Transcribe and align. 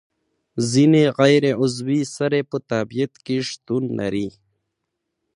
ځینې 0.71 1.03
غیر 1.19 1.43
عضوي 1.61 2.01
سرې 2.15 2.41
په 2.49 2.57
طبیعت 2.71 3.13
کې 3.25 3.37
شتون 3.49 3.83
لري. 3.99 4.27